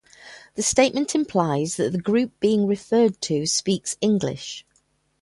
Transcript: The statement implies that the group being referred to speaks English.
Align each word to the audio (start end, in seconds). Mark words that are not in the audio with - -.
The 0.55 0.63
statement 0.63 1.13
implies 1.13 1.75
that 1.77 1.91
the 1.91 2.01
group 2.01 2.31
being 2.39 2.65
referred 2.65 3.21
to 3.21 3.45
speaks 3.45 3.97
English. 4.01 4.65